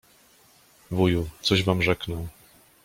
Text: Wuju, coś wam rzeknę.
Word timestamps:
Wuju, 0.91 1.29
coś 1.41 1.63
wam 1.63 1.81
rzeknę. 1.81 2.27